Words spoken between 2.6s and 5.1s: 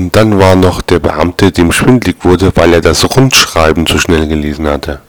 er das Rundschreiben zu schnell gelesen hatte.